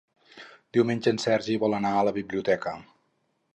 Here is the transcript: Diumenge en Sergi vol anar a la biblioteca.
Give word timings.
Diumenge 0.77 1.11
en 1.17 1.21
Sergi 1.25 1.59
vol 1.65 1.77
anar 1.81 1.93
a 1.99 2.07
la 2.09 2.17
biblioteca. 2.19 2.77